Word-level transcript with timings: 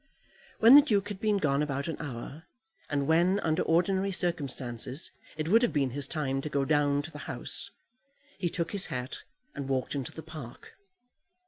When 0.57 0.73
the 0.73 0.81
Duke 0.81 1.09
had 1.09 1.19
been 1.19 1.37
gone 1.37 1.61
about 1.61 1.87
an 1.87 1.95
hour, 2.01 2.47
and 2.89 3.05
when, 3.05 3.39
under 3.41 3.61
ordinary 3.61 4.11
circumstances, 4.11 5.11
it 5.37 5.47
would 5.47 5.61
have 5.61 5.71
been 5.73 5.91
his 5.91 6.07
time 6.07 6.41
to 6.41 6.49
go 6.49 6.65
down 6.65 7.03
to 7.03 7.11
the 7.11 7.19
House, 7.29 7.69
he 8.39 8.49
took 8.49 8.71
his 8.71 8.87
hat 8.87 9.19
and 9.53 9.69
walked 9.69 9.93
into 9.93 10.11
the 10.11 10.23
Park. 10.23 10.73